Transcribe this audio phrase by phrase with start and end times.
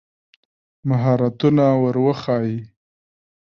[0.89, 2.57] مهارتونه ور وښایي.